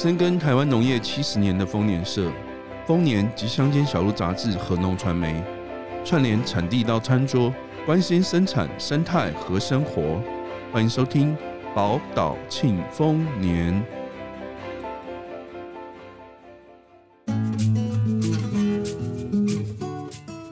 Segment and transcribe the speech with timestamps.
[0.00, 2.30] 深耕台湾农业七十年的丰年社、
[2.86, 5.42] 丰年及乡间小路杂志和农传媒，
[6.04, 7.52] 串联产地到餐桌，
[7.84, 10.22] 关心生产生态和生活。
[10.72, 11.36] 欢迎收听
[11.74, 13.84] 宝岛庆丰年。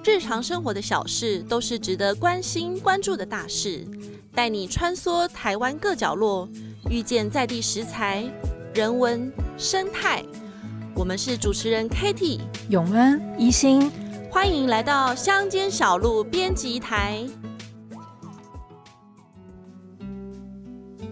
[0.04, 3.86] 日常生活的小事都是值得关心关注的大事，
[4.34, 6.48] 带你穿梭台湾各角落，
[6.90, 8.28] 遇见在地食材。
[8.76, 10.22] 人文生态，
[10.94, 13.90] 我们是主持人 katty 永恩一心，
[14.30, 17.26] 欢迎来到乡间小路编辑台。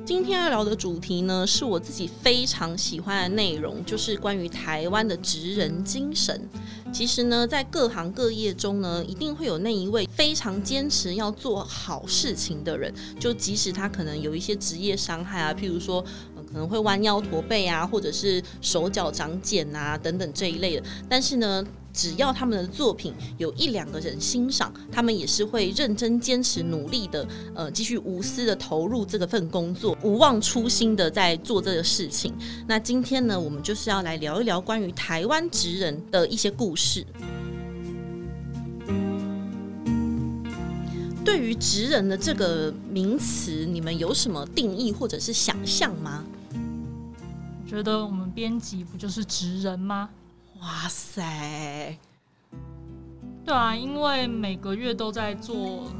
[0.05, 6.47] 今天要聊的主题呢，是我自己非常喜欢的内容，就是关于台湾的职人精神。
[6.93, 16.05] 其实呢，在各行各业中呢，一定会有那一位非常坚持要做好事情的人，就即使他可能有一些职业伤害啊，譬如说。
[16.55, 20.83] 可能会弯腰驼背啊，或者是手脚长茧啊等等这一类的。
[21.09, 32.33] 但是呢，只要他们的作品有一两个人欣赏，他们也是会认真坚持努力的，呃，继续无私的投入这个份工作，不忘初心的在做这个事情。
[32.69, 37.05] 那今天呢，我们就是要来聊一聊关于台湾职人的一些故事。
[41.25, 46.25] 对于职人的这个名词，你们有什么定义或者是想象吗？
[47.75, 50.09] 觉得我们编辑不就是职人吗？
[50.61, 51.99] 哇塞！
[53.45, 55.91] 对啊，因为每个月都在做，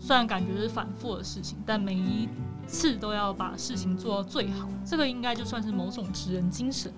[0.00, 2.26] 虽然感觉是反复的事情，但每一
[2.66, 6.90] 次都要把事情做到最好，这个应该就算是某种职人精神，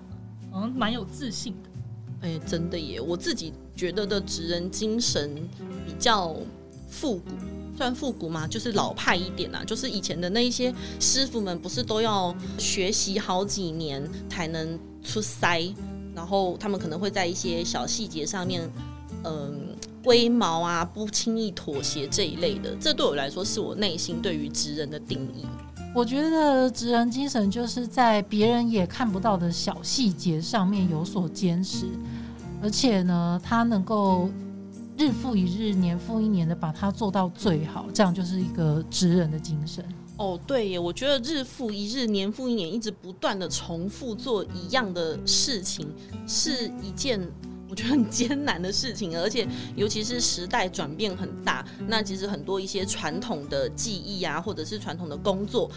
[0.53, 1.69] 嗯，蛮有自信的。
[2.21, 3.01] 哎、欸，真的耶！
[3.01, 5.35] 我自己觉得的职人精神
[5.85, 6.33] 比较
[6.87, 7.31] 复古。
[7.81, 8.45] 算复古吗？
[8.45, 15.73] 就是老派一点啊，就是以前的那一些师傅们，不是都要学习好几年才能出塞，
[16.13, 18.61] 然后他们可能会在一些小细节上面，
[19.23, 19.53] 嗯、呃，
[20.03, 22.75] 龟毛啊，不轻易妥协这一类的。
[22.79, 25.43] 这对我来说，是我内心对于职人的定义。
[25.95, 31.87] 我觉得职人精神就是在别人也看不到的小细节上面有所坚持，
[32.61, 34.29] 而且呢，他能够。
[35.01, 39.83] 日复一日，年复一年的把它做到最好，这样就是一个职人的精神。
[40.15, 45.91] 哦，对耶，我觉得日复一日，年复一年，一直不断的重复做一样的事情，
[46.27, 47.19] 是一件
[47.67, 55.67] 我觉得很艰难的事情，而且尤其是时代转变很大，那其实很多一些传统的技艺啊，或者是传统的工作，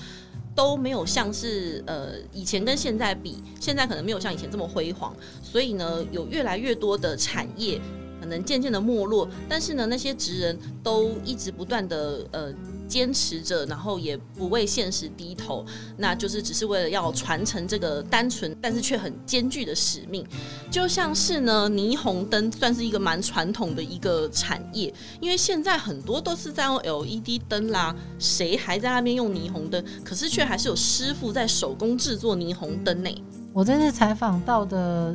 [0.54, 7.80] 都没有像是呃以前跟现在比，现在可能没有像以前这么辉煌，所以呢，有越来越多的产业。
[8.24, 12.50] 可能渐渐的没落，但是呢，那些职人都一直不断的呃
[12.88, 15.62] 坚持着，然后也不为现实低头，
[15.98, 20.26] 那就是只是为了要传承这个单纯但是却很艰巨的使命。
[20.70, 29.84] 就像是呢，霓虹灯算是一个蛮传统的一个产业，因为现在很多都是在用 LED 灯啦，谁还在那边用霓虹灯？
[30.02, 33.10] 可是却还是有师傅在手工制作霓虹灯呢。
[33.52, 35.14] 我这次采访到的。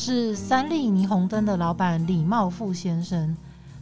[0.00, 3.36] 是三立霓虹灯的老板李茂富先生。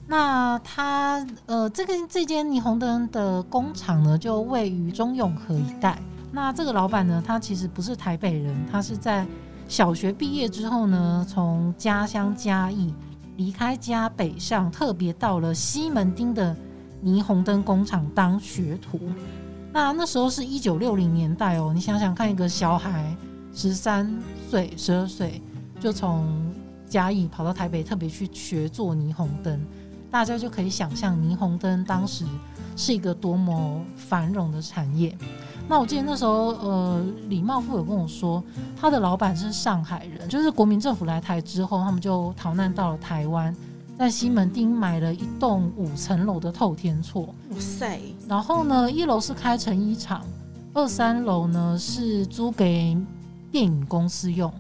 [0.06, 5.98] 那他呃，这个这间霓虹灯的工厂呢，就位于中永和一带。
[6.32, 9.26] 那这个老板呢，他其实不是台北人，他是在
[9.68, 12.94] 小学毕业之后呢，从家乡嘉义
[13.36, 16.56] 离开家北上，特别到了西门町的
[17.04, 18.98] 霓虹灯工厂当学徒。
[19.70, 23.14] 那那时候是一九六零年代哦，你想想看，一个小孩
[23.52, 24.10] 十三
[24.48, 25.42] 岁、十二岁。
[25.78, 26.26] 就从
[26.88, 29.60] 嘉义跑到台北，特别去学做霓虹灯，
[30.10, 32.24] 大家就可以想象霓虹灯当时
[32.76, 35.16] 是一个多么繁荣的产业。
[35.68, 38.42] 那我记得那时候，呃，李茂富有跟我说，
[38.80, 43.52] 他的老板是上海人，就是国民政府来台之后，他们就逃难到了台湾，
[43.98, 47.22] 在西门町买了一栋五层楼的透天厝。
[47.50, 48.00] 哇塞！
[48.28, 50.24] 然后呢，一楼是开成衣厂，
[50.72, 52.96] 二三楼呢是租给
[53.50, 54.52] 电影公司用。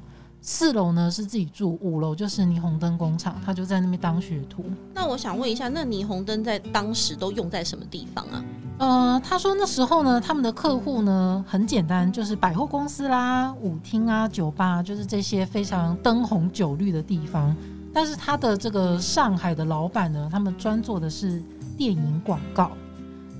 [0.48, 4.64] 四楼呢是自己住，五楼就是霓虹灯工厂，他就在那边当学徒。
[4.94, 8.44] 那我想问一下，那霓虹灯在当时都用在什么地方啊？
[8.78, 17.52] 呃，他说那时候呢，他们的客户呢很简单，就是百货公司啦、舞厅啊、酒吧，就是这些非常灯红酒绿的地方。
[17.92, 21.42] 但是他的这个上海的老板呢，他们专做的是
[21.76, 22.70] 电影广告。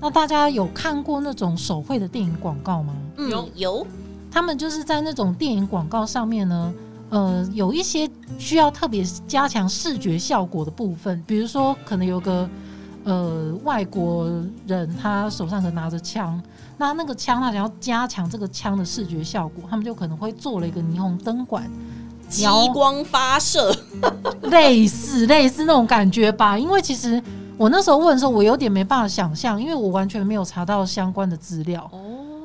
[0.01, 2.93] 那大家有看过那种手绘的电影广告吗？
[3.15, 3.87] 嗯，有有。
[4.29, 6.73] 他们就是在那种电影广告上面呢。
[7.09, 12.49] 呃，有一些需要特别加强视觉效果的部分，比如说可能有个
[13.05, 14.27] 呃外国
[14.67, 16.41] 人，他手上可能拿着枪，
[16.77, 21.69] 那那个枪，他想要加强这个枪的视觉效果，他们就可能会做了一个霓虹灯管，
[22.27, 23.73] 激光发射，
[24.51, 26.57] 类似类似那种感觉吧。
[26.57, 27.23] 因为其实
[27.55, 31.89] 我那时候问的时候，我有点没办法想象，因为我完全没有查到相关的资料。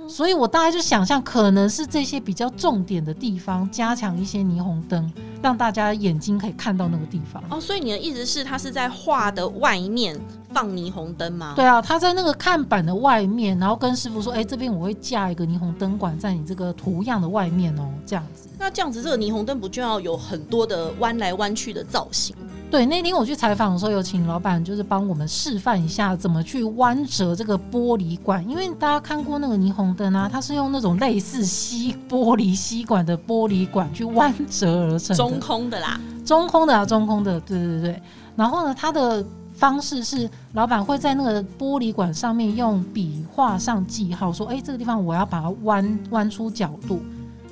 [0.08, 5.10] 所以我大概就想象，可能是这些比较重点的地方加强一些霓虹灯，
[5.42, 7.42] 让大家眼睛可以看到那个地方。
[7.50, 10.20] 哦，所以你的意思是，它是在画的外面
[10.52, 11.54] 放霓虹灯吗？
[11.56, 22.36] 对啊，他在那个看板的外面，然后跟师傅说：“哎、欸，这边我会架一个霓虹灯管在你这个图样的外面哦，这样子。”那这样子，这个霓虹灯不就要有很多的弯来弯去的造型？
[22.70, 38.02] 对，那天我去采访的时候，有请老板就是帮我们示范一下怎么去弯折这个玻璃管，因为大家看过那个霓虹灯啊，它是用那种类似吸玻璃吸管的玻璃管去弯折而成，中空的啦，中空的啊，中空的，对对对。
[38.36, 39.22] 然后呢，它的
[39.62, 47.00] 方式是老板会在那个玻璃管上面用笔画上记号，说，哎，这个地方我要把它弯弯出角度。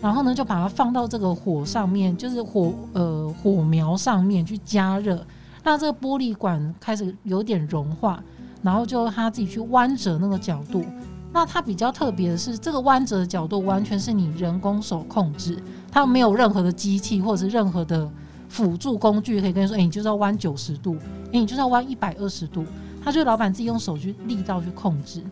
[0.02, 5.24] 然后呢，就把它放到这个火上面，就是火呃火苗上面去加热，
[5.62, 8.20] 让这个玻璃管开始有点融化，
[8.60, 10.84] 然后就它自己去弯折那个角度。
[11.32, 18.10] 那它比较特别的是，这个弯折的角度完全是你人工手控制，它没有任何的机器或者是任何的
[18.50, 20.98] 辅助工具可以跟你说，哎，你就是要弯九十度，
[21.32, 22.66] 哎，你就是要弯一百二十度，
[23.02, 25.22] 他就老板自己用手去力道去控制。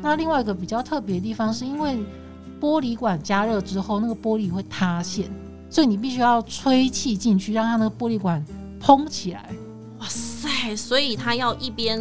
[0.00, 1.98] 那另外一个比较特别的地方是因为。
[2.62, 5.28] 玻璃管加热之后，那个玻璃会塌陷，
[5.68, 8.40] 所以你必须要吹气进去，让它那个玻璃管
[8.78, 9.50] 蓬起来。
[9.98, 10.76] 哇塞！
[10.76, 11.98] 所以他要一边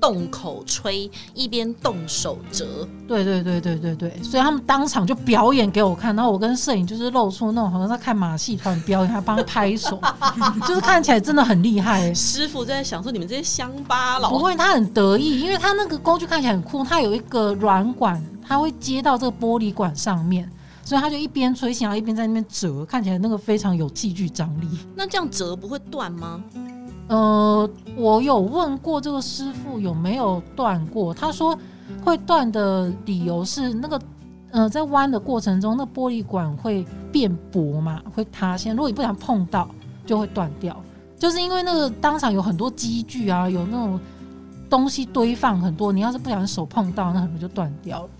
[0.00, 2.88] 动口吹，一边动手折。
[3.06, 10.00] 对对对对对对，所以他们当场就表演给我看，然后我跟摄影就是露出那种好像在看马戏团表演，还帮他拍手，
[10.66, 12.12] 就是看起来真的很厉害。
[12.14, 18.20] 师傅在想说：“你们这些乡巴佬。”不会，他很得意，因为他那个工具看起来很酷，他有一个软管。
[18.42, 20.50] 他会接到这个玻璃管上面，
[20.82, 24.66] 所以他就一边吹气，然后一边在那边折，看起来那个非常有戏剧张力。
[24.96, 26.42] 那这样折不会断吗？
[27.10, 31.58] 呃，我有问过这个师傅有没有断过，他说
[32.04, 34.00] 会断的理由是那个
[34.52, 38.76] 呃，在弯的过程中，那玻璃管会变薄嘛，会塌陷。
[38.76, 39.68] 如果你不想碰到，
[40.06, 40.80] 就会断掉。
[41.18, 43.98] 就是因为那个当场有很多机具啊，有那种
[44.70, 48.10] 东西堆放很多，你要是不小心手碰到，那可能就断掉了。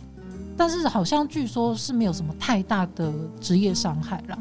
[0.57, 4.37] 但是好像据说是没有什么太大的职业伤害啦。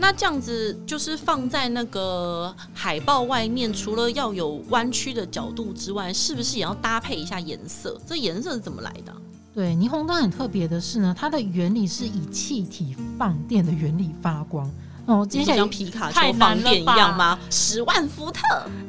[0.00, 8.00] 那这样子就是放在那个海报外面，除了要有弯曲的角度之外，是不是也要搭配一下颜色？
[8.06, 9.14] 这颜色是怎么来的？
[9.52, 14.68] 对，霓虹灯很特别的是呢，它的原理是以气体放电的原理发光。
[15.06, 17.36] 哦，接下来像皮卡丘放电一样吗？
[17.50, 18.40] 十万伏特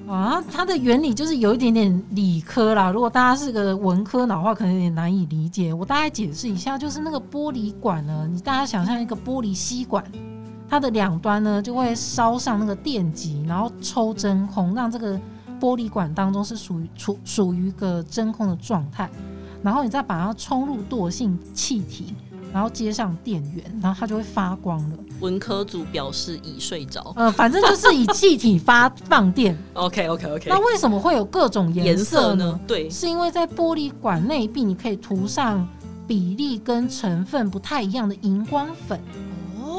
[0.07, 0.43] 啊！
[0.51, 2.91] 它的原理就是有一点点理科啦。
[2.91, 5.73] 如果大家是个文科脑的话，可能有点难以理解。
[5.73, 10.05] 我大概解释一下，就是那个玻璃管呢，你大家想象一个玻璃吸管，
[10.71, 15.19] 它的两端呢就会烧上那个电极，然后抽真空，让这个
[15.59, 19.09] 玻璃管当中是属于处属于一个真空的状态，
[19.61, 22.15] 然后你再把它充入惰性气体。
[22.53, 24.97] 然后接上电源，然后它就会发光了。
[25.21, 27.13] 文科组表示已睡着。
[27.15, 29.57] 呃，反正就是以气体发放电。
[29.73, 30.49] OK OK OK。
[30.49, 32.43] 那为什么会有各种颜色呢？
[32.43, 32.59] 颜色呢？
[32.67, 35.65] 对，是因为在玻璃管内壁，你可以涂上
[36.05, 38.99] 比例跟成分不太一样的荧光粉。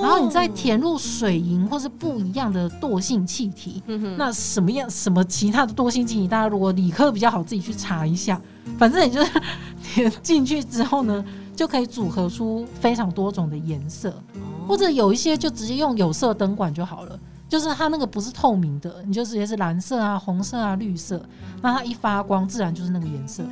[0.02, 0.08] 哦。
[0.08, 3.82] 然后你再填入水银或是不一样的惰性气体。
[3.86, 4.16] 嗯。
[4.18, 6.28] 那什么样什么其他的惰性气体？
[6.28, 8.40] 大家如果理科比较好，自己去查一下。
[8.78, 9.30] 反正你就是
[9.82, 11.24] 填进去之后呢。
[11.54, 14.12] 就可以组合出非常多种的颜色，
[14.66, 17.16] 或者有一些就直接用有色灯管就好了，
[17.46, 21.22] 就是它那个不是透明的，你就直接是蓝色啊、红色啊、绿色，
[21.60, 23.50] 那它一发光自然就是那个颜色了。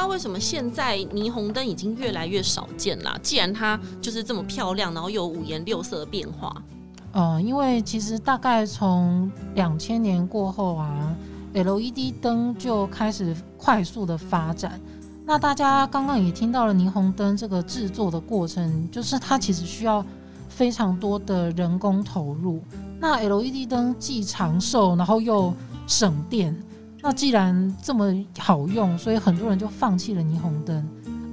[0.00, 3.18] 那为什么现在霓虹灯已经越来越少见啦？
[3.20, 6.62] 既然它就是这么漂亮，然后又有五颜六色的变化，
[7.10, 11.12] 呃，因为其实大概从两千年过后啊
[11.52, 14.80] ，LED 灯就开始快速的发展。
[15.26, 20.06] 那大家刚刚也听到了霓虹灯这个制作的过程，就是它其实需要
[20.48, 22.62] 非常多的人工投入。
[23.00, 25.52] 那 LED 灯既长寿，然后又
[25.88, 26.56] 省电。
[27.00, 30.86] 那既然这么好用，所以很多人就放弃了霓虹灯。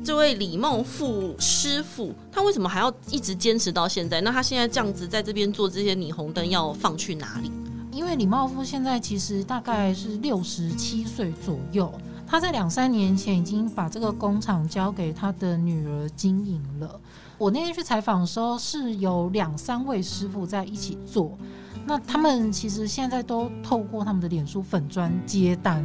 [0.03, 4.21] 这位李茂富师傅，他为什么还要一直坚持到现在？
[4.21, 7.51] 那他现在这样子在这边做这些霓虹灯，要放去哪里？
[7.91, 11.91] 因为李茂富现在其实大概是六十七岁左右。
[12.27, 16.99] 他在两三年前已经把这个工厂交给他的女儿经营了。
[17.37, 21.37] 我那天去采访的时候，是有两三位师傅在一起做。
[21.85, 25.83] 那他们其实现在都透过他们的脸书粉砖接单。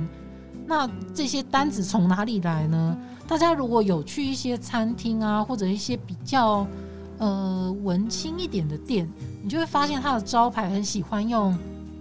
[0.66, 2.96] 那这些单子从哪里来呢？
[3.26, 6.66] 大家如果有去一些餐厅啊，或者一些比较
[7.18, 9.08] 呃文青一点的店，
[9.42, 11.56] 你就会发现它的招牌很喜欢用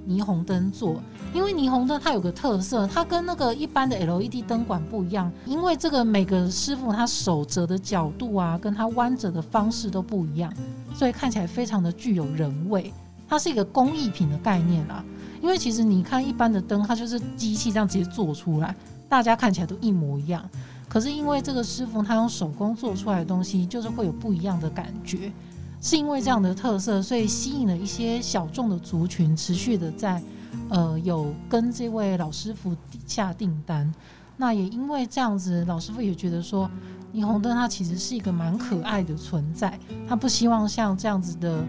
[0.08, 1.02] 霓虹灯做。
[1.34, 5.32] 因为霓虹灯它有个特色，它跟那个一般的 LED 灯管不一样。
[5.46, 10.52] 因为这个每个师傅他手折的角度啊，跟他弯折的方式都不一样，
[10.96, 12.94] 所以看起来非常的具有人味。
[13.30, 15.04] 它是一个工艺品的概念啦。
[15.42, 18.76] 因为其实你看一般的灯，它就是机器这样直接做出来，
[19.08, 20.44] 大家看起来都一模一样。
[20.90, 25.32] 可是因为这个师傅他用手工做出来的东西，就是会有不一样的感觉。
[25.80, 30.22] 是因为这样的特色，所以吸引了一些小众的族群，持续的在。
[30.70, 33.92] 呃，有跟这位老师傅下订单，
[34.36, 36.70] 那也因为这样子，老师傅也觉得说，
[37.14, 41.64] 霓虹灯它其实是一个蛮可爱的存在，他不希望像这样子的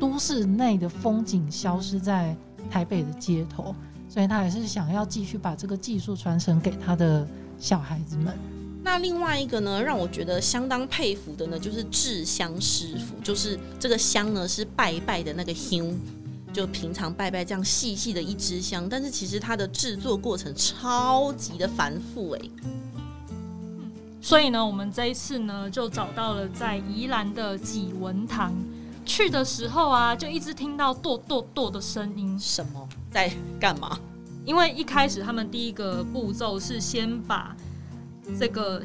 [0.00, 2.34] 都市内的风景消失在
[2.68, 3.72] 台北的街头，
[4.08, 7.28] 所以他还是想要继续把这个技术传承给他的
[7.58, 8.34] 小孩子们。
[8.82, 15.86] 那另外一个呢，让我觉得相当佩服的呢，就是制香师傅，就是这个香呢是拜拜的那个香。
[16.52, 22.40] 就平常拜拜这样细细的一支香，但是其实它的制作过程超级的繁复哎。
[24.20, 28.52] 所以呢，我们这一次呢就找到了在宜兰的纪文堂。
[29.10, 32.38] 去的时候啊，就一直听到剁剁剁的声音。
[32.38, 33.98] 什么在干嘛？
[34.44, 37.56] 因为一开始他们第一个步骤是先把
[38.38, 38.80] 这个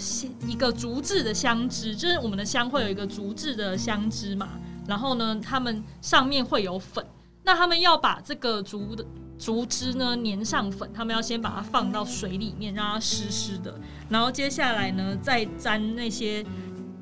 [0.48, 4.50] 一个竹制的香枝，就是我们的香会有一个竹制的香枝嘛，
[4.88, 7.06] 然后呢，他们上面会有粉。
[7.44, 9.06] 那他们要把这个竹的
[9.38, 13.80] 竹枝呢粘上粉，他们要先把它放到水里面，让它湿湿的，
[14.10, 16.44] 然后接下来呢再沾那些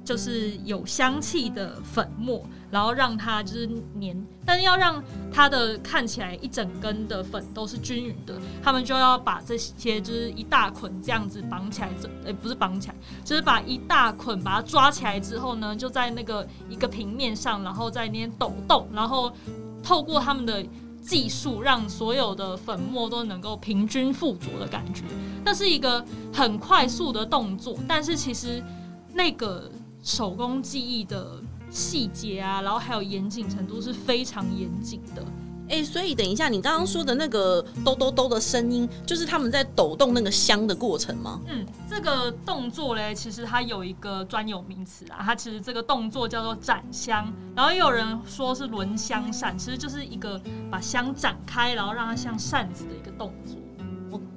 [0.03, 3.67] 就是有香气的粉末，然后让它就是
[3.99, 19.31] 粘，但是要让它的看起来一整根的粉都是均匀的，他们就要把这些就是一大捆这样子绑起来，这、欸、不是绑起来，就是把一大捆把它抓起来之后呢，就在那个一个平面上，然后在那边抖动，然后。
[19.85, 20.65] 透过他们的
[21.01, 25.03] 技术，让所有的粉末都能够平均附着的感觉，
[25.43, 28.63] 那是一个很快速的动作，但是其实
[29.13, 29.69] 那个
[30.03, 31.41] 手工技艺的
[31.71, 35.23] 细节啊，然后还有严谨程度是非常严谨的。
[35.69, 41.39] 哎、欸，所以等一下，你刚刚说的那个抖抖抖的声音，就是他们在抖动那个香的过程吗？
[41.47, 53.55] 嗯，这个动作嘞，其实它有一个专有名词啊，它其实这个动作叫做展香，然后也有人说是轮香扇，其实就是一个把香展开，然后让它像扇子的一个动作。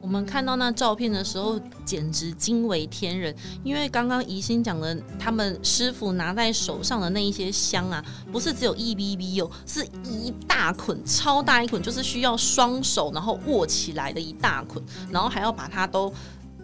[0.07, 3.35] 我们看到那照片的时候，简直惊为天人。
[3.65, 16.15] 因为刚刚怡欣讲的，他们师傅拿在手上的那一些香啊，不是只有一粒粒哦，是一大捆，超大一捆，就是需要双手然后握起来的一大捆，然后还要把它都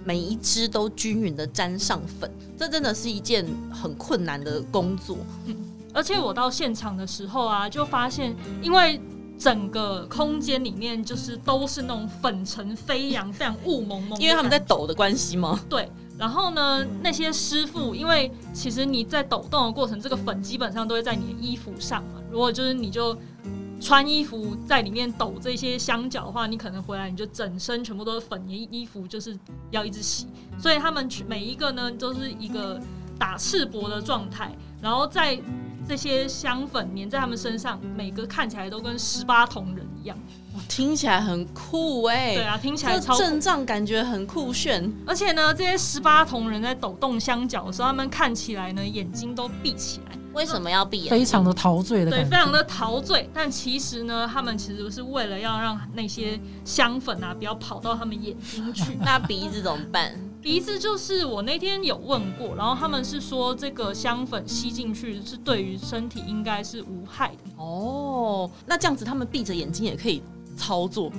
[0.05, 5.19] 每一只都均匀的沾上粉，这真的是一件很困难的工作。
[5.93, 8.33] 而且我到现场的时候啊，就发现
[8.63, 9.01] 因为。
[9.43, 15.59] 整个空间里面就是都是那种粉尘飞扬、非常雾蒙蒙，因为他们在抖的关系吗？
[15.69, 15.91] 对。
[16.17, 22.23] 然后呢，那些师傅，因为其实你在抖动的过程，这个粉基本上都会在你的衣服上嘛。
[22.31, 23.19] 如果就是你就
[23.81, 29.37] 穿衣服在里面抖这些香脚的话，你可能回来你就整身全部都是粉，你衣服就是
[29.73, 30.29] 要一直洗。
[30.57, 32.81] 所以他们每一个呢都是一个
[33.19, 35.37] 打赤膊的状态，然后在。
[35.89, 40.17] 这些香粉粘在他们身上，每个看起来都跟十八铜人一样。
[40.69, 42.35] 听起来很酷哎、欸！
[42.35, 44.91] 对啊，听起来超阵仗，感觉很酷炫。
[45.07, 50.17] 而且呢，这些十八铜人在抖动香脚的时候，他们看起来呢眼睛都闭起来。
[50.35, 51.11] 为什么要闭眼？
[51.11, 52.11] 非常的陶醉的。
[52.11, 53.29] 对，非常的陶醉。
[53.35, 58.97] 但其实呢，他们其实是为了要让那些香粉啊不要跑到他们眼睛去。
[59.05, 60.12] 那鼻子怎么办？
[60.43, 67.63] 鼻子就是我那天有问过，然后他们是说这个香粉吸进去是对于身体应该是无害的。
[67.63, 70.21] 哦，那这样子他们闭着眼睛也可以
[70.57, 71.13] 操作，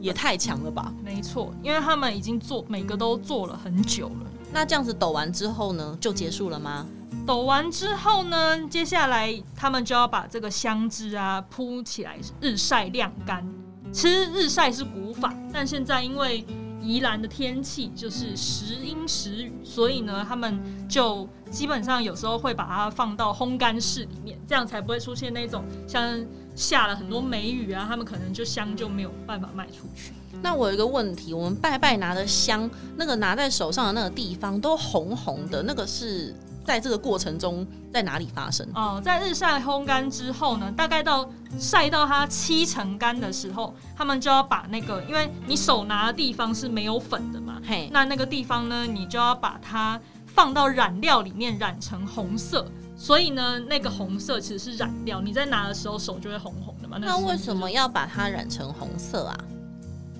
[0.00, 0.92] 也太强了吧？
[1.04, 4.26] 没错，因为他们已经做每个都做了很久了。
[4.52, 6.84] 那这样子抖完之后呢，就结束了吗？
[7.24, 13.46] 抖完之后呢，接下来他们就要把这个香枝啊铺起来日晒晾干。
[13.92, 16.44] 其实日晒是古法，但现在因为
[16.84, 26.24] 宜兰的天气就是时阴时雨，所以呢，他们就基本上有时候会把它放到烘干室里面，这样才不会出现那种像
[26.54, 30.12] 下了很多梅雨啊，他们可能就香就没有办法卖出去。
[30.42, 36.34] 那我有一个问题，我们拜拜拿的香，那个拿在手上的那个地方都红红的，那个是？
[36.64, 38.66] 在这个过程中，在哪里发生？
[38.74, 41.28] 哦，在日晒烘干之后呢，大概到
[41.58, 52.66] 晒到它七成干的时候，他们就要把那个，因为你手拿的地方是没有粉的嘛，嘿，那那个地方呢，你就要把它放到染料里面染成红色。
[52.96, 56.96] 所以呢，那个红色其实是染料，你在拿的时候手就会红红的嘛。
[57.00, 59.36] 那，那为什么要把它染成红色啊？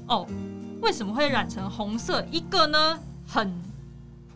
[0.08, 0.26] 哦，
[0.82, 2.26] 为什么会染成红色？
[2.32, 2.98] 一个呢，
[3.28, 3.50] 很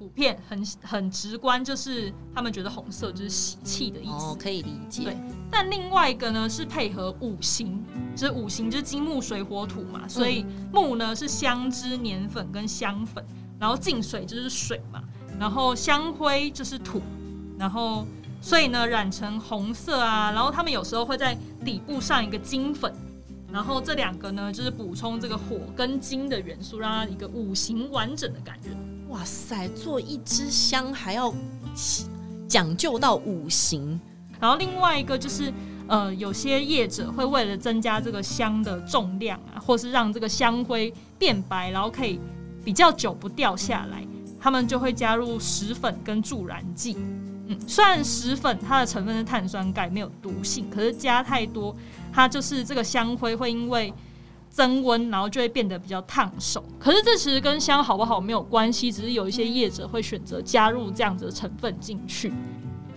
[0.09, 5.05] 普遍、很很直观，就是他们觉得红色就是喜气的意思，哦，可以理解。
[5.05, 5.17] 对，
[5.51, 7.85] 但另外一个呢是配合五行，
[8.17, 13.23] 就是五行就是金木水火土嘛，所以木呢是香脂、粘粉跟香粉，
[13.61, 15.03] 然后净水就是水嘛，
[15.39, 17.03] 然后香灰就是土，
[17.59, 18.07] 然后。
[18.41, 22.95] 所以呢，染成红色啊，然后他们有时候会在底部上一个金粉，
[23.51, 28.69] 然后这两个呢，就是补充这个火跟金的元素，让它一个五行完整的感觉。
[29.09, 31.33] 哇塞，做一支香还要
[32.47, 33.99] 讲究到五行。
[34.41, 35.53] 然后另外一个就是，
[35.89, 42.21] 呃，有些业者会为了增加这个香的重量啊，或是让这个香灰变白，然后可以
[42.65, 44.07] 比较久不掉下来，
[44.39, 46.97] 他们就会加入石粉跟助燃剂。
[47.49, 51.75] 嗯，虽然石粉它的成分是碳酸钙，没有毒性，可是加太多，
[52.13, 53.93] 它就是这个香灰会因为
[54.51, 56.65] 增温，然后就会变得比较烫手。
[56.79, 62.33] 可是这其实跟香好不好没有关系，只是有一些业者会选择加入这样子的成分进去。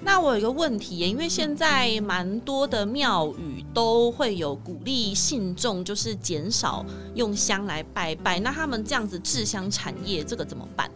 [0.04, 10.90] 那我有一个问题，因为现在蛮多的庙宇都会有鼓励信众就是减少用香来拜拜，那他们这样子制香产业这个怎么办？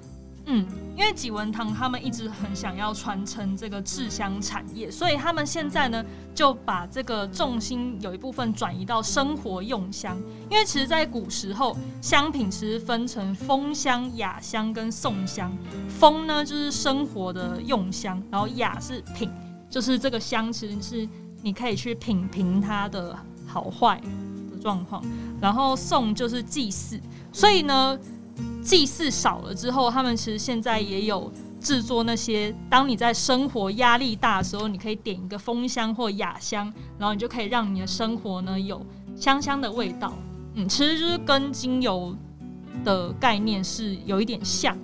[0.47, 0.63] 嗯，
[0.95, 10.15] 因为纪文堂他们一直很想要传承这个制香产业，所以他们现在呢就把这个重心有一部分转移到生活用香。
[10.49, 15.51] 因为其实，在古时候，香品其实分成风香、雅香跟颂香。
[15.89, 19.31] 风呢就是生活的用香，然后雅是品，
[19.67, 21.09] 就是这个香其实是
[21.41, 23.99] 你可以去品评它的好坏
[24.51, 25.03] 的状况。
[25.41, 27.01] 然后颂就是祭祀，
[27.33, 27.97] 所以呢。
[28.63, 40.13] 祭祀少了之后，他们其实现在也有制作那些，当你在生活压力大的时候，你可以点一个风香或雅香，然后你就可以让你的生活呢有香香的味道。
[40.55, 42.15] 嗯，其实就是跟精油
[42.83, 44.77] 的概念是有一点像。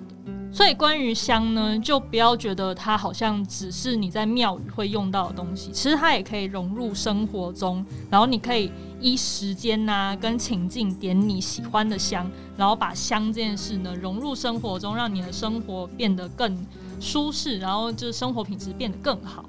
[0.52, 7.84] 所以关于香呢，就不要觉得它好像只是你在庙宇会用到的东西，其实它也可以融入生活中。
[8.10, 16.54] 然后你可以依时间呐跟情境点你喜欢的香，然后把香这件事呢融入生活中，让你的生活变得更
[17.00, 19.46] 舒适，然后就是生活品质变得更好。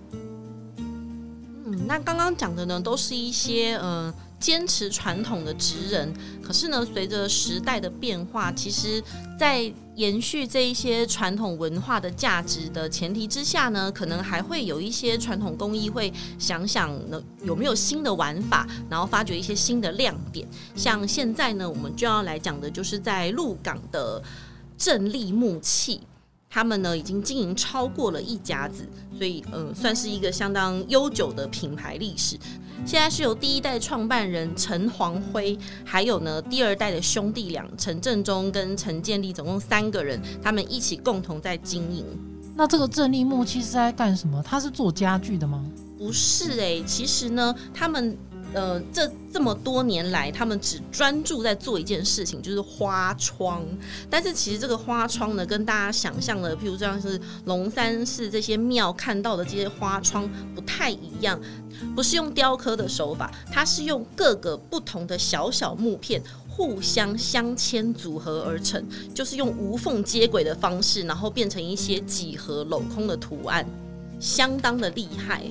[0.78, 4.06] 嗯，那刚刚讲的呢，都是一些嗯。
[4.06, 4.14] 呃
[4.44, 9.02] 坚持传统的职人，可是呢，随着时代的变化，其实，
[9.40, 20.46] 在延续这一些传统文化的价值的前提之下呢，可能还会有一些传统工艺会想想能，有没有新的玩法，然后发掘一些新的亮点。
[20.76, 24.22] 像现在呢，我们就要来讲的就是在鹿港的
[24.78, 26.02] 正立木器。
[26.54, 28.88] 他们呢已经经营超过了一家子，
[29.18, 32.38] 所以嗯，算是一个相当悠久的品牌历史。
[32.86, 42.06] 现在是由第一代创办人陈黄辉，还有呢第二代的兄弟俩陈振中跟陈建立，总共三个人，他们一起共同在经营。
[42.56, 44.40] 那这个正立木器是在干什么？
[44.44, 45.66] 他是做家具的吗？
[45.98, 48.16] 不是诶、欸，其实呢，他们。
[48.54, 53.66] 呃，这这么多年来，他们只专注在做一件事情，就是花窗。
[54.10, 61.40] 但是其实这个花窗呢，跟大家想象的，譬如像是龙山寺这些庙看到的这些花窗不太一样，
[61.96, 68.86] 不是用雕刻的手法，它是用各个不同的小小木片互相镶嵌组合而成，
[69.16, 73.66] 就是用无缝接轨的方式，然后变成一些几何镂空的图案，
[74.20, 75.44] 相当的厉害。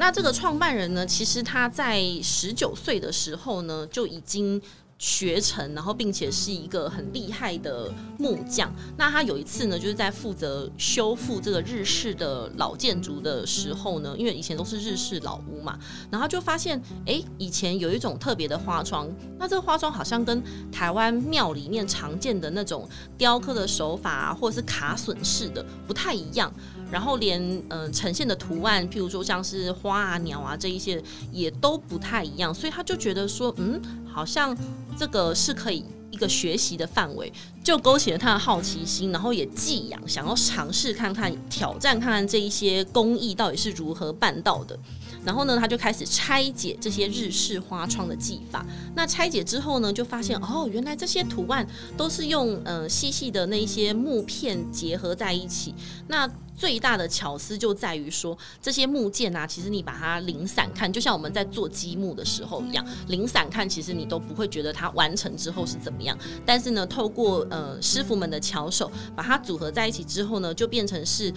[0.00, 4.58] 那这个创办人呢，其实他在十九岁的时候呢，就已经
[4.96, 8.74] 学成，然后并且是一个很厉害的木匠。
[8.96, 15.78] 那他有一次呢，就是在负责修复这个日式的老建筑的时候呢，因为以前都是日式老屋嘛，
[16.10, 19.06] 然后就发现，哎，以前有一种特别的花窗，
[19.38, 26.50] 那这个花窗好像跟台湾庙里面常见的那种雕刻的手法啊，或者是卡榫式的不太一样。
[26.90, 34.56] 然后连嗯、呈现的图案，譬如说像是花啊、鸟啊这一些，也都不太一样，所以他就觉得说，嗯，好像
[34.98, 37.32] 这个是可以一个学习的范围，
[37.70, 44.76] 就勾起了他的好奇心，然后也寄养，想要尝试看看、挑战看看这一些工艺到底是如何办到的。
[45.24, 48.66] 然后呢，他就开始拆解这些日式花窗的技法。
[48.96, 51.64] 那拆解之后呢，就发现哦，原来这些图案
[51.96, 55.72] 都是用呃细细的那些木片结合在一起。
[56.08, 66.16] 那最大的巧思就在于说，这些木件啊，其实你把它零散看，就像我们在做积木的时候一样，零散看，其实你都不会觉得它完成之后是怎么样。
[66.46, 71.32] 但是呢，透过呃呃师傅们的巧手，把它组合在一起之后呢，就变成是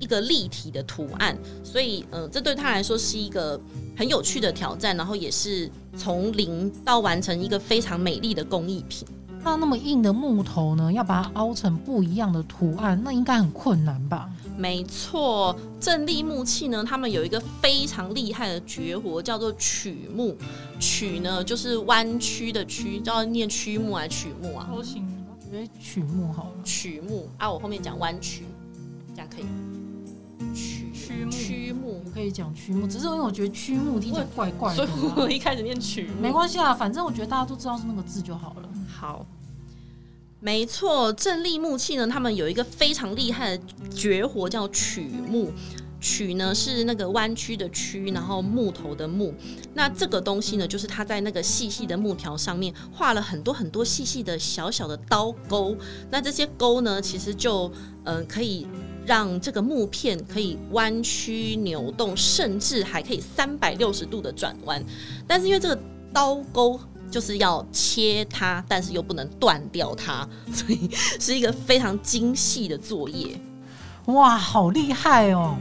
[0.00, 1.38] 一个立体的图案。
[1.62, 3.60] 所以，呃，这对他来说是一个
[3.96, 9.06] 很有趣的挑战，然后也是从零到完成一个非常美丽的工艺品。
[9.44, 14.28] 那那么硬的木头呢，要把它凹成不一样的图案，那应该很困难吧？
[14.58, 20.36] 没错，正立木器呢，他们有一个非常厉害的绝活，叫做曲木。
[20.80, 24.68] 曲呢，就是弯曲的曲，叫念曲木还是曲木啊？
[25.80, 26.62] 曲目好了。
[26.64, 28.44] 曲目啊，我后面讲弯曲，
[29.14, 29.44] 这样可以。
[30.54, 36.20] 曲曲曲木可以讲曲目，只是因为我觉得曲目听起来怪怪的，所以我一开始念曲目。
[36.20, 38.68] 没关系啊，反正我觉得大家都知道是那个字就好了。
[38.88, 39.26] 好。
[40.40, 45.50] 没错，正立木器呢，他们有一个非常厉害的绝活，叫曲木。
[46.00, 49.34] 曲呢是那个弯曲的曲，然后木头的木。
[49.74, 55.76] 那这个东西呢，就是它在那个细细的木条上面画了很多很多细细的小小的刀钩。
[56.10, 57.70] 那这些钩呢，其实就
[58.04, 58.66] 嗯、可以
[59.04, 64.82] 让这个木片可以弯曲扭动，甚至还可以三百六十度的转弯。
[65.26, 65.78] 但是因为这个
[66.12, 66.78] 刀钩。
[67.10, 73.40] 就是要切它，但是又不能断掉它，所以 是一个非常精细的作业。
[74.08, 75.56] 哇，好厉害哦！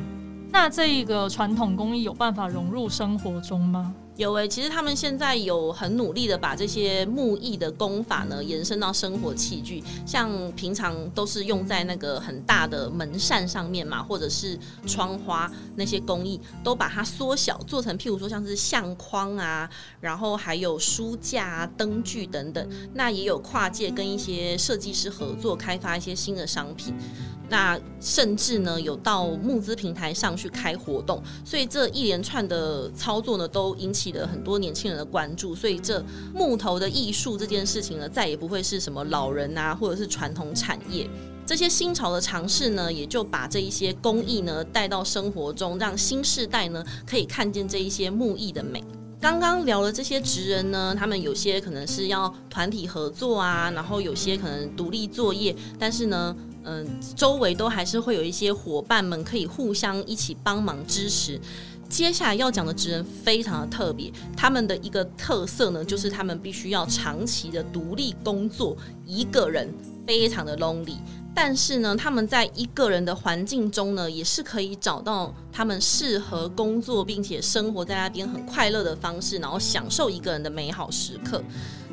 [0.59, 3.93] 那这一个传统工艺有办法融入生活中吗？
[4.15, 19.69] 有诶、其实他们现在有很努力的把这些木艺的工法呢延伸到生活器具，像平常都是用在那个很大的门扇上面嘛，或者是窗花那些工艺，都把它缩小做成，譬如说像是相框啊，
[20.01, 22.67] 然后还有书架、灯具等等。
[22.95, 26.95] 那也有跨界跟一些设计师合作，开发一些新的商品。
[27.49, 35.55] 那甚至呢，有到募资平台上去开活动，所以这一连串的操作呢，都引起了很多年轻人的关注。
[35.55, 41.09] 所以这木头的艺术这件事情呢，再也不会是什么老人啊，或者是传统产业。
[41.45, 48.83] 这些新潮的尝试呢，也就把这一些工艺呢带到生活中，让新世代呢可以看见这一些木艺的美。
[49.21, 56.35] 刚刚聊了这些职人呢，他们有些可能是要团体合作啊，然后有些可能独立作业，但是呢。
[56.69, 61.39] 嗯，周围都还是会有一些伙伴们可以互相一起帮忙支持。
[61.87, 68.75] 接下来要讲的职人非常的特别，他们的一个特色呢，就是他们必须要长期的独立工作，
[69.05, 69.73] 一个人
[70.05, 70.97] 非常的 lonely。
[71.33, 81.41] 但是呢，他们在一个人的环境中呢，也是可以找到他们适合工作并且生活在那边很快乐的方式，然后享受一个人的美好时刻。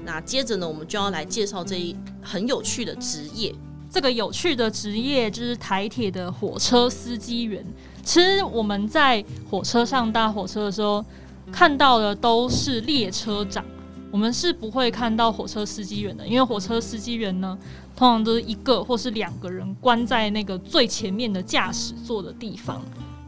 [0.04, 3.54] 那接着呢，我们就要来介绍这一很有趣的职业。
[3.94, 7.64] 这个有趣的职业就是台铁的火车司机员。
[8.02, 11.04] 其实我们在火车上搭火车的时候，
[11.52, 13.64] 看到的都是列车长，
[14.10, 16.26] 我们是不会看到火车司机员的。
[16.26, 17.56] 因为火车司机员呢，
[17.94, 22.82] 通常都是一个或是两个人关在那个最前面的驾驶座的地方。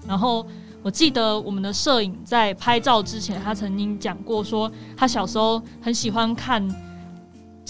[0.04, 0.44] 然后
[0.82, 6.68] 我记得我们的摄影在拍照之前，他曾经讲过说，他小时候很喜欢看。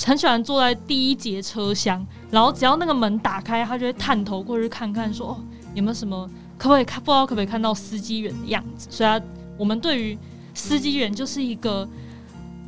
[0.04, 5.40] 很喜欢坐在第一节车厢，然后只要那个门打开，他就会探头过去看看，说：“哦，
[5.74, 6.28] 有没有什么
[6.58, 7.02] 可不可以看？
[7.02, 9.20] 不知道可不可以看到司机员的样子。”所以他，
[9.56, 10.18] 我们对于
[10.54, 11.88] 司机员就是一个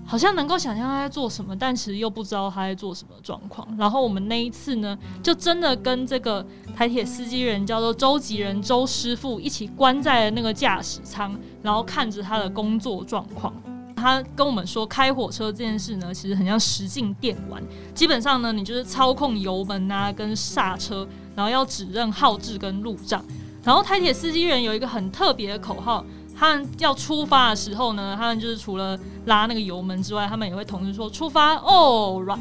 [0.07, 3.69] 好像能够想象他在做什么，但其实又不知道他在做什么状况。
[3.77, 13.53] 然后我们那一次呢，就真的跟这个台铁司机员叫做周吉人周师傅一起关在了那个驾驶舱，然后看着他的工作状况。
[13.99, 17.63] 他跟我们说，开火车这件事呢，其实很像实境电玩。
[17.95, 23.23] 基本上呢，你就是操控油门啊，跟刹车，然后要指认号志跟路障。
[23.65, 32.39] 然后台铁司机员有一个很特别的口号，他们要出发的时候呢，他们就是除了拉那个油门之外，他们也会同时说出发，All right。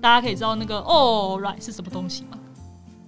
[0.00, 2.37] 大家可以知道那个 All right 是什么东西吗？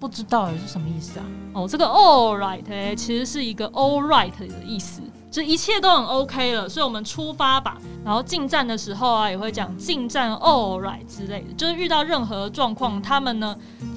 [0.01, 1.27] 不知道是什么意思啊？
[1.53, 5.03] 哦，这个 All right 欸，其实是一个 All right 的意思。
[5.31, 7.79] 就一切都很 OK 了，所以我们出发吧。
[8.05, 11.53] 然后进站的时候啊，也会讲进站 all right 之类的。
[11.53, 13.57] 就是遇到任何状况，他们呢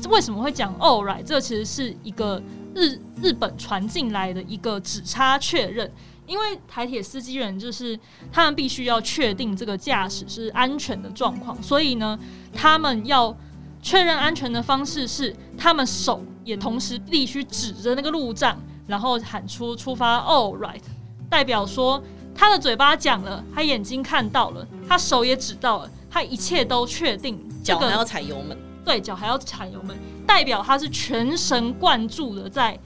[0.09, 1.23] 为什么会讲 all right？
[1.23, 2.39] 这其实是一个
[2.75, 5.91] 日日本传进来的一个指差确认。
[6.27, 7.99] 因为台铁司机员就是
[8.31, 12.17] 他们必须要确定这个驾驶是安全的状况，所以呢，
[12.53, 13.35] 他们要
[13.83, 20.81] 确认安全的方式是，他们手也同时必须指着那个路障，然后喊出出发 all right。
[21.29, 22.01] 代表说，
[22.33, 32.79] 他的嘴巴讲了，他眼睛看到了，他手也指到了，他一切都确定，脚还要踩油门，对，脚还要踩油门，代表他是全神贯注的在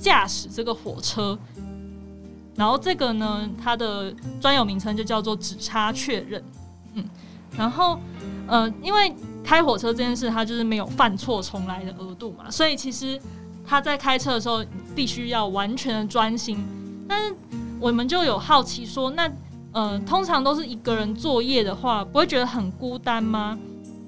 [0.00, 1.38] 驾驶这个火车。
[2.56, 6.42] 然后这个呢，它的专有名称就叫做指差确认。
[6.94, 7.04] 嗯，
[7.56, 7.98] 然后，
[8.46, 13.20] 呃，因为开火车这件事，他就是没有犯错重来的额度嘛，所以其实
[13.66, 16.64] 他在开车的时候必须要完全的专心。
[17.08, 17.34] 但是
[17.80, 19.30] 我们就有好奇说，那
[19.72, 23.58] 呃，通常都是一个人作业的话，不会觉得很孤单吗？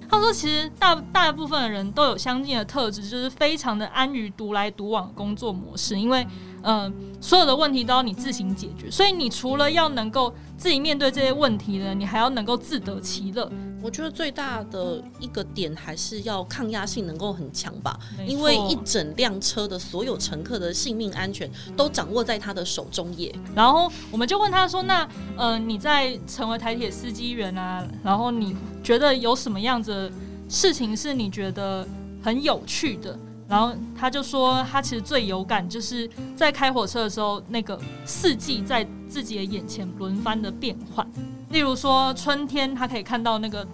[0.09, 6.27] 他说，其实大大部分的人都有相近的特质，就是非常的安于独来独往工作模式，因为。
[6.65, 6.89] 呃，
[7.21, 13.51] 所有的问题都要你自行解决，所以你除了要能够自己面对这些问题呢，你还要能够自得其乐。
[13.83, 23.35] 我觉得最大的一个点还是要抗压性能够很强吧，因为一整辆车的所有乘客的性命安全都掌握在他的手中耶。
[23.55, 30.13] 然后我们就问他说：“那呃，你在成为台铁司机员啊，然后你觉得有什么样子的
[30.49, 31.87] 事情是你觉得
[32.23, 33.19] 很有趣的？”
[33.53, 41.07] 然后他就说，他其实最有感，就是在开火车的时候，那个四季在自己的眼前轮番的变换。
[41.51, 43.69] 例如说，春天他可以看到那个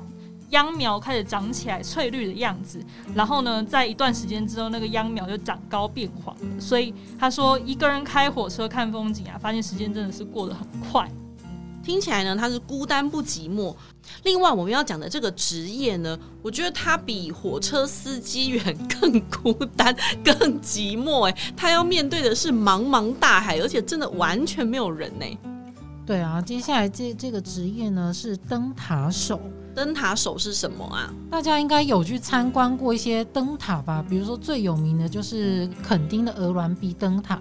[0.51, 6.37] 秧苗开始长起来翠绿的样子，然后呢，在一段时间之后，那个秧苗就长高变黄。
[6.61, 11.09] 所以他说，一个人开火车看风景啊，发现时间真的是过得很快。
[11.89, 13.75] 听起来呢，他是孤单不寂寞。
[14.25, 21.27] 另外，我们要讲的这个职业呢，我觉得他比火车司机员更孤单、更寂寞。
[21.27, 25.25] 哎，他要面对的是茫茫大海，而且真的完全没有人呢。
[26.05, 29.41] 对啊，接下来这这个职业呢是灯塔手。
[29.75, 31.11] 灯塔手是什么啊？
[31.31, 34.05] 大家应该有去参观过一些灯塔吧？
[34.07, 37.41] 比如说最有名的就是垦丁的鹅銮鼻灯塔。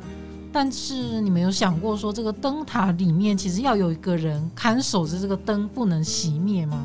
[0.59, 6.83] 但是你们有想过说，这个灯塔里面其实要有一个人看守着这个灯不能熄灭吗？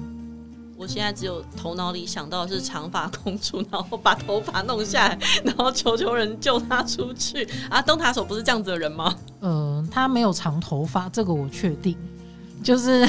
[0.77, 7.81] 我现在只有头脑里想到的是长发公主，然后把头发弄下来，然后求求人救她出去啊！
[7.81, 9.17] 灯塔手不是这样子的人吗？
[9.41, 11.97] 呃，他没有长头发，这个我确定。
[12.63, 13.09] 就是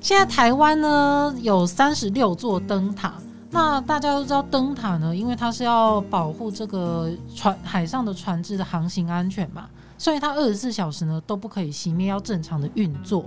[0.00, 3.14] 现在台湾呢有三十六座灯塔。
[3.54, 13.24] 那大家都知道灯塔呢，因为它是要保护这个船海上的船只的航行安全嘛，所以它二十四小时呢都不可以熄灭，要正常的运作。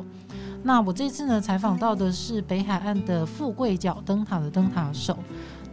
[0.63, 5.17] 那我这次呢采访到的是北海岸的富贵角灯塔的灯塔手。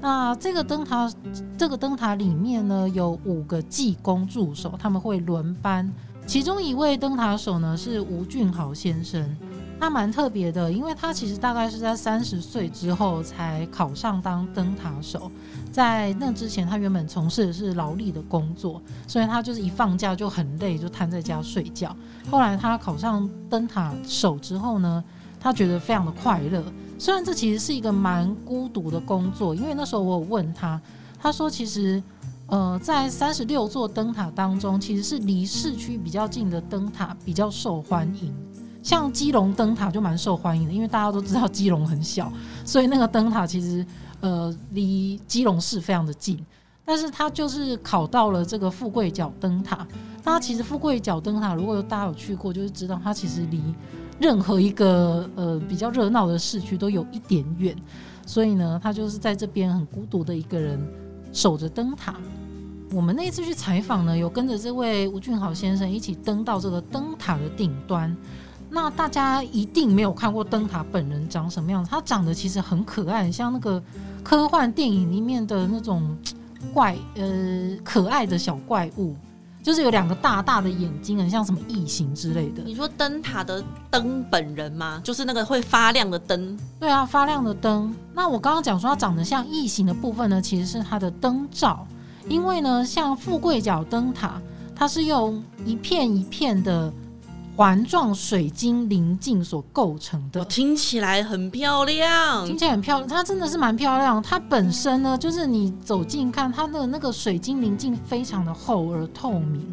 [0.00, 1.12] 那这个灯塔
[1.58, 5.92] 这个灯塔里面呢有五个技工助手，他们会轮班。
[6.26, 9.36] 其中一位灯塔手呢是吴俊豪先生。
[9.80, 15.30] 他蛮特别的，因为他其实大概是在三十岁之后才考上当灯塔手，
[15.70, 21.94] 在那之前他原本从事的是劳力的工作，所以他就是一放假就很累，就瘫在家睡觉。
[22.30, 25.04] 后来他考上灯塔手之后呢，
[25.38, 26.64] 他觉得非常的快乐。
[26.98, 30.80] 虽然这其实是一个蛮孤独的工作，因为那时候我有问他，
[31.18, 32.02] 他说其实
[32.46, 38.32] 呃在三十六座灯塔当中，其实是离市区比较近的灯塔比较受欢迎。
[38.84, 42.30] 像基隆灯塔就蛮受欢迎的，因为大家都知道基隆很小，
[42.64, 43.84] 所以那个灯塔其实
[44.20, 46.38] 呃离基隆市非常的近。
[46.86, 49.86] 但是它就是考到了这个富贵角灯塔。
[50.22, 53.62] 那其实富贵角灯塔，如果大家有去过，就是知道它其实离
[54.20, 57.74] 任何一个呃比较热闹的市区都有一点远。
[58.26, 60.78] 所以呢，他就是在这边很孤独的一个人
[61.32, 62.16] 守着灯塔。
[62.92, 68.14] 我们那次去采访呢，有跟着这位吴俊豪先生一起登到这个灯塔的顶端。
[68.74, 73.80] 那大家一定没有看过灯塔本人长什么样子，他长得其实很可爱，很像那个
[74.24, 76.04] 科幻电影里面的那种
[76.72, 79.14] 怪，呃，可爱的小怪物，
[79.62, 82.64] 就是有两个大大的眼睛，很像什么异形之类的。
[82.64, 85.00] 你说灯塔的灯本人吗？
[85.04, 86.58] 就是那个会发亮的灯？
[86.80, 87.94] 对啊，发亮的灯。
[88.12, 91.86] 那我刚刚讲说它长得像异形的部分呢，其实是它的灯罩，
[92.28, 94.42] 因为呢，像富贵角灯塔，
[94.74, 96.92] 它是用一片一片的。
[97.56, 104.20] 环状水晶棱镜所构成的，听起来很漂亮，听起来很漂亮，它真的是蛮漂亮。
[104.20, 109.64] 它本身呢，就是你走近看它的那个水晶棱镜非常的厚而透明，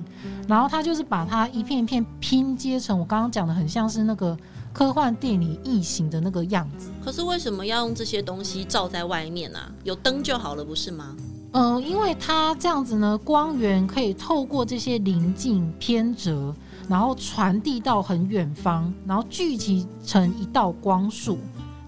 [0.47, 4.37] 然后它就是把它一片一片拼接成我刚刚讲的很像是那个
[4.71, 6.91] 科幻电影异形的那个样子。
[7.03, 9.71] 可是为什么要用这些东西照在外面啊？
[9.83, 11.15] 有灯就好了，不是吗？
[11.53, 16.53] 嗯、呃，因为它这样子呢，光源可以透过这些棱镜偏折。
[16.87, 21.37] 然后传递到很远方，然后聚集成一道光束。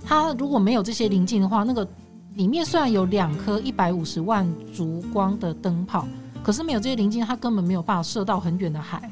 [0.05, 1.87] 它如果没有这些棱镜的话，那个
[2.35, 6.07] 里面虽然有两颗一百五十万烛光的灯泡，
[6.43, 9.09] 可是没有这些棱镜，它根本没有办法射到很远的海。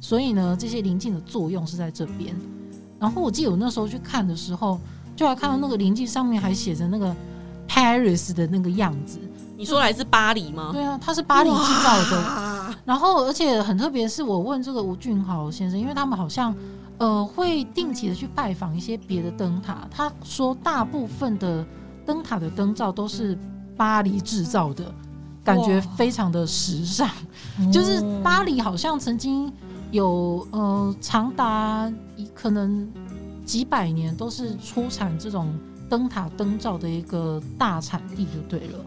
[0.00, 2.34] 所以呢，这些棱镜的作用是在这边。
[2.98, 4.78] 然后我记得我那时候去看的时候，
[5.16, 7.14] 就还看到那个棱镜上面还写着那个
[7.68, 9.18] Paris 的那个样子。
[9.56, 10.70] 你说来自巴黎吗？
[10.72, 12.53] 对啊，它是巴黎制造的。
[12.84, 16.54] 然后，而且很特别，是我问这个吴俊豪先生，因为他们好像，
[16.98, 19.88] 呃，会定期的去拜访一些别的灯塔。
[19.90, 21.64] 他说，大部分的
[22.04, 23.38] 灯塔的灯罩都是
[23.74, 24.84] 巴黎制造的，
[25.42, 27.08] 感觉非常的时尚。
[27.72, 29.50] 就是巴黎好像曾经
[29.90, 31.90] 有呃长达
[32.34, 32.86] 可能
[33.46, 35.54] 几百年都是出产这种
[35.88, 38.78] 灯塔灯罩的一个大产地，就对了。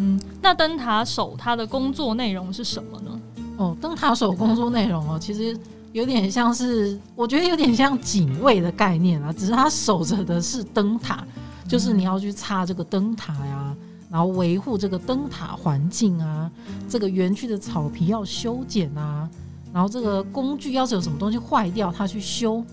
[0.00, 3.20] 嗯，那灯塔手他的工作内容是什么呢？
[3.56, 5.58] 哦，灯塔手工作内容哦，其实
[5.92, 11.26] 有点像是，我觉得有点像警卫的概念啊，只是他守着的是灯塔，
[11.66, 13.74] 就是你要去擦这个灯塔呀，
[14.08, 16.48] 然后维护这个灯塔环境啊，
[16.88, 19.28] 这个园区的草皮要修剪啊，
[19.72, 22.64] 然后这个工具要是有什么东西坏掉，他去修。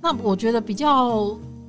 [0.00, 1.06] 那我觉得比较，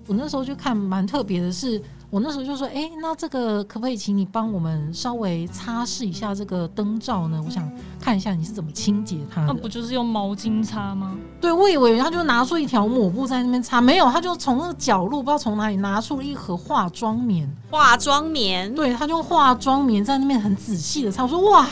[0.07, 1.79] 我那时候就看蛮特别的是。
[2.15, 7.43] 我那时候就说，哎、欸，那这个可不可以请你帮我们稍微擦拭一下这个灯罩呢？
[7.45, 9.47] 我想看一下你是怎么清洁它的。
[9.47, 11.13] 那不就是用毛巾擦吗？
[11.41, 17.53] 对，我以为他就拿出一条抹布在那边擦，没有，他就从那个角落不知道从哪里拿出了一盒化妆棉。
[17.69, 18.73] 化妆棉？
[18.73, 21.23] 对，他就用化妆棉在那边很仔细的擦。
[21.23, 21.67] 我说，哇，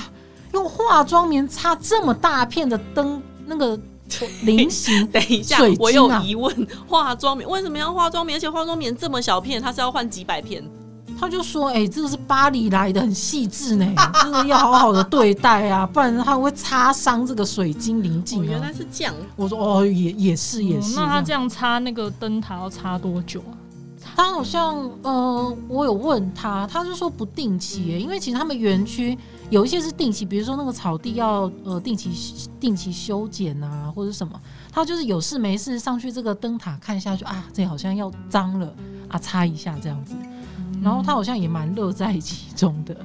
[0.52, 3.80] 用化妆棉擦这么大片的灯，那个。
[4.44, 8.38] 菱形，等一下，我有疑问，化妆棉为什么要化妆棉？
[8.38, 10.64] 而且化妆棉这么小片，它是要换几百片？
[11.20, 13.86] 他就说：“哎、欸，这个是巴黎来的，很细致呢，
[14.22, 19.14] 真的要好好的对待啊，不然他会擦伤这个水晶棱镜、啊。”原来是这样。
[19.38, 20.94] 我说：“哦，也也是也是。
[20.94, 23.56] 嗯”那他这样擦那个灯塔要擦多久啊？
[24.16, 29.18] 他好像呃，我有问他，他是说不定期耶，因为其实他们园区
[29.50, 34.40] 有一些是定期，比如说那个草地要呃定期定期修剪啊，或者什么，
[34.72, 38.74] 他就是有事没事上去这个灯塔看下去啊，这好像要脏了
[39.10, 40.16] 啊，擦一下这样子，
[40.82, 42.96] 然后他好像也蛮乐在其中的。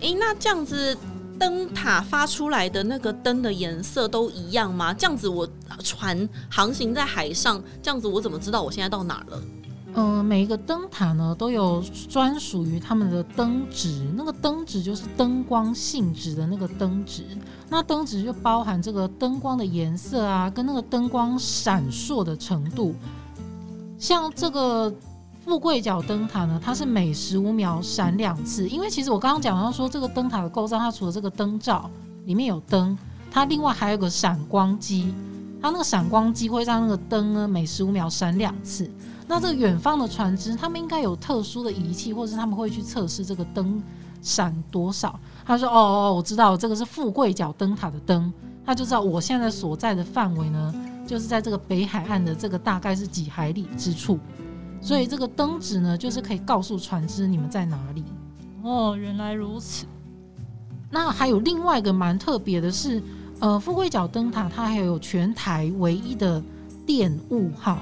[0.00, 0.96] 诶、那这样子
[1.38, 4.92] 灯塔发出来的那个灯的颜色都一样吗？
[4.92, 5.48] 这样子我
[5.82, 9.42] 船航行在海上，这样子我怎么知道我现在到哪儿了？
[9.94, 17.24] 嗯、每一个灯塔呢都有专属于他们的灯值，那个灯值就是灯光性质的那个灯值。
[17.68, 22.94] 那灯值就包含这个灯光的颜色啊，跟那个灯光闪烁的程度。
[23.98, 24.92] 像这个
[25.44, 28.68] 富贵角灯塔呢，它是每十五秒闪两次。
[28.68, 31.90] 因为其实我刚刚讲到说，这个灯塔的构造，它除了这个灯罩
[32.24, 32.96] 里面有灯，
[33.30, 35.12] 它另外还有个闪光机，
[35.60, 38.90] 它那个闪光机会让那个灯呢每十五秒闪两次。
[39.30, 43.80] 那这个远方的船只，他们应该有特殊的仪器，或者是他们会去测试这个灯
[44.20, 45.16] 闪多少。
[45.46, 48.32] 他说：“哦哦，我知道这个是富贵角灯塔的灯，
[48.66, 50.74] 他就知道我现在所在的范围呢，
[51.06, 54.18] 就是在这个北海岸的这个大概是几海里之处。
[54.80, 58.02] 所以这个灯指呢，就是可以告诉船只你们在哪里。”
[58.64, 59.86] 哦，原来如此。
[60.90, 63.00] 那还有另外一个蛮特别的是，
[63.38, 66.42] 呃，富贵角灯塔它还有全台唯一的
[66.84, 67.78] 电雾号。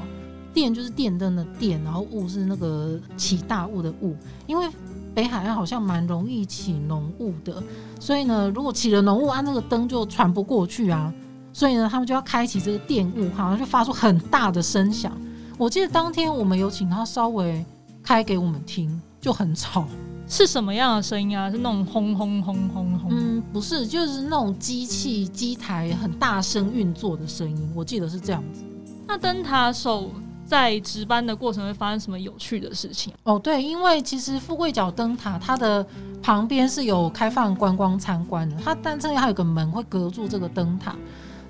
[0.58, 4.16] 电就是电灯的电，然后雾是那个起大雾的雾。
[4.44, 4.68] 因为
[5.14, 7.62] 北海岸好像蛮容易起浓雾的，
[8.00, 11.14] 所以呢，如果起了浓雾，啊，那个灯就传不过去啊。
[11.52, 15.16] 所以呢，他们就要开启这个电雾，好像就发出很大的声响。
[15.56, 17.64] 我记得当天我们有请他稍微
[18.02, 19.86] 开给我们听，就很吵。
[20.26, 21.48] 是什么样的声音啊？
[21.48, 23.10] 是那种轰轰轰轰轰？
[23.12, 27.72] 嗯，不是，就是那种机器机台很大声运作的声音。
[27.76, 28.64] 我记得是这样子。
[29.06, 30.10] 那灯塔手。
[30.48, 33.12] 在值班的过程会发生什么有趣的事情？
[33.24, 35.86] 哦，对，因为其实富贵角灯塔它的
[36.22, 40.96] 旁边是有开放观光参观的，它但这里还有个门会隔住这个灯塔，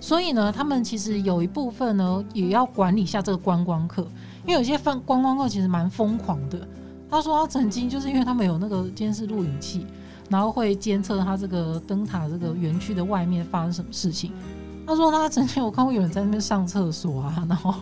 [0.00, 4.02] 所以呢，他们其实有一部分呢也要管理一下这个观光客，
[4.44, 6.58] 因为有些观光客其实蛮疯狂的。
[7.08, 9.86] 他说他曾经就是因为他们有那个监视录影器，
[10.28, 14.32] 然后会监测他这个灯塔这个园区的外面发生什么事情。
[14.84, 17.72] 他说他曾经我看过有人在那边上厕所啊，然后。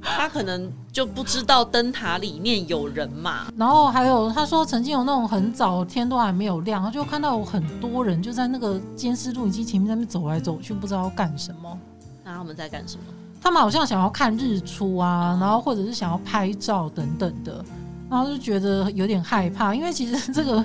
[0.00, 11.78] 他可能就不知道灯塔里面有人嘛，然后还有他说曾经有那种很早天都还没有亮，他就看到有很多人就在那个监视录影机前面在那边走来走去，不知道要干什么。
[12.24, 13.02] 那他们在干什么？
[13.40, 17.64] 他们好像想要看日出啊，然后或者是想要拍照等等的，
[18.10, 20.64] 然后就觉得有点害怕，因为其实这个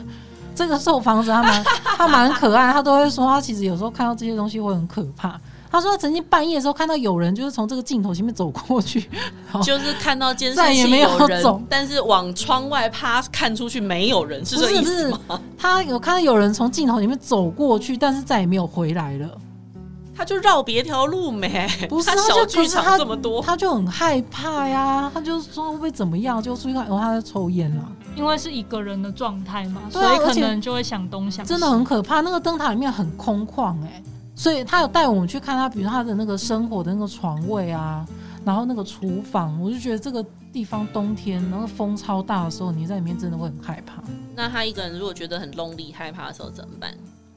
[0.55, 5.39] 这个受访者他蛮他蛮可爱，他都会说他其实有时候看到这些东西会很可怕。
[5.73, 9.09] 他说他曾经半夜的时候看到有人就是从这个镜头前面走过去，
[9.63, 15.19] 就是看到监视器有人，也没有走，但是往窗外趴看出去没有人，是这意思吗？
[15.25, 19.27] 不是，他有看到有人从镜头里面走过去，但是再也没有回来了。
[20.15, 21.67] 他就绕别条路没？
[21.89, 25.09] 不是，他小剧场这么多他，他就很害怕呀。
[25.11, 26.39] 他就说会不会怎么样？
[26.39, 31.49] 就出去看，哦，他在抽烟了，因为是一个人的状态嘛，所以可能就会想东想西。
[31.49, 32.21] 真的很可怕。
[32.21, 34.03] 那个灯塔里面很空旷，哎。
[34.35, 38.05] 所以他有带我们去看他，比如他的那个生活的那个床位啊，
[38.43, 44.01] 然后那个厨房，我就觉得这个地方冬天然后风超大的时候，你在里面真的会很害怕。
[44.35, 46.93] 那他一个人如果觉得很 lonely 害怕的时候怎么办？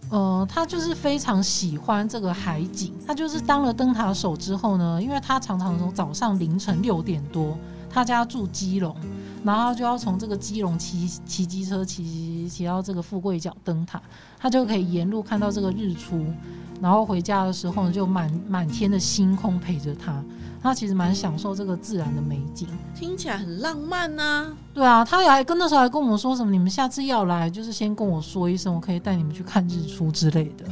[0.09, 2.95] 呃，他就是非常喜欢这个海景。
[3.07, 7.59] 他就是当了灯塔手之后呢，因为他常常从早上凌晨六点多，
[7.91, 8.97] 他家住基隆，
[9.45, 14.01] 然后就要从这个基隆骑骑机车骑骑到这个富贵角灯塔，
[14.39, 16.25] 他就可以沿路看到这个日出，
[16.81, 20.22] 然后回家的时候呢，就满满天的星空陪着他。
[20.62, 24.57] 他其实蛮享受这个自然的美景，听起来很浪漫呐、啊。
[24.74, 30.64] 对啊，他还跟那时候还跟我们说什么，你们下次要来，就是先跟我说一声，我可以带你们去看日出之类的，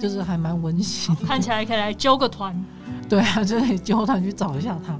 [0.00, 1.14] 就是还蛮温馨。
[1.16, 2.54] 看起来可以来揪个团。
[3.10, 4.98] 对啊，就可以揪团去找一下他。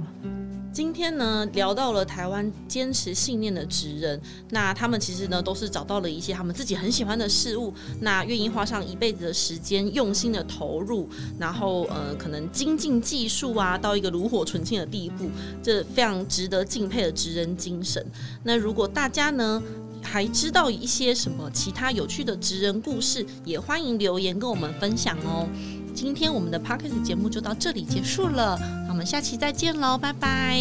[0.73, 4.19] 今天呢，聊到了台湾坚持信念的职人，
[4.49, 7.71] 那他们其实呢都是找到了一些他们自己很喜欢的事物，
[8.01, 11.07] 那愿意花上一辈子的时间，用心的投入，
[11.37, 15.29] 然后呃可能精进技术啊，到一个炉火纯青的地步，
[15.61, 18.03] 这非常值得敬佩的职人精神。
[18.43, 19.61] 那如果大家呢
[20.01, 25.47] 还知道一些什么其他有趣的职人故事，也欢迎留言跟我们分享哦。
[25.93, 30.59] 今天我们的 Podcast 节目就到这里结束了，那我们下期再见喽，拜拜，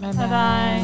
[0.00, 0.82] 拜拜。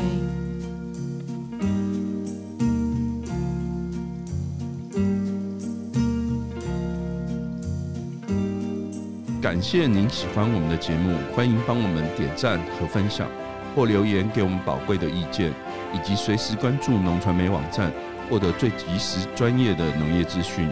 [9.41, 13.29] 感谢您喜欢我们的节目，欢迎帮我们点赞和分享，
[13.75, 15.53] 或留言给我们宝贵的意见，
[15.95, 17.93] 以及随时关注农传媒网站，
[18.29, 20.69] 获得最及时专业的农业资讯。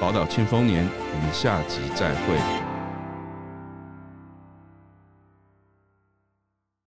[0.00, 2.67] 宝岛庆丰年，我们下集再会。